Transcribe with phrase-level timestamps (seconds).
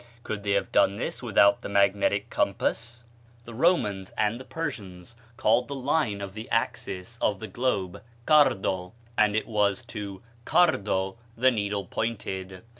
[0.23, 3.05] Could they have done this without the magnetic compass?
[3.45, 8.93] The Romans and the Persians called the line of the axis of the globe cardo,
[9.15, 12.63] and it was to cardo the needle pointed.